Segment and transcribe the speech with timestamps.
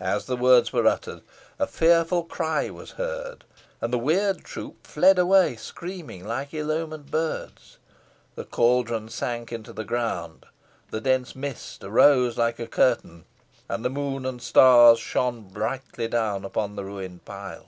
[0.00, 1.20] As the words were uttered,
[1.58, 3.44] a fearful cry was heard,
[3.82, 7.76] and the weird troop fled away screaming, like ill omened birds.
[8.36, 10.46] The caldron sank into the ground;
[10.90, 13.26] the dense mist arose like a curtain;
[13.68, 17.66] and the moon and stars shone brightly down upon the ruined pile.